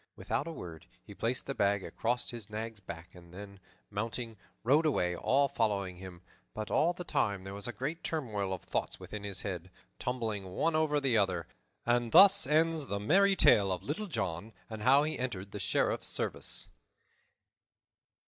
[0.15, 3.59] Without a word, he placed the bag across his nag's back and then,
[3.91, 6.23] mounting, rode away, all following him;
[6.55, 9.69] but all the time there was a great turmoil of thoughts within his head,
[9.99, 11.45] tumbling one over the other.
[11.85, 16.07] And thus ends the merry tale of Little John and how he entered the Sheriff's
[16.07, 16.67] service.